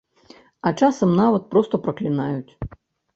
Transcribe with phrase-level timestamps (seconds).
[0.69, 2.51] А часам нават проста праклінаюць.